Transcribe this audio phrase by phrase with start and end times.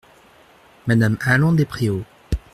[0.87, 2.03] M me Allan-Despréaux.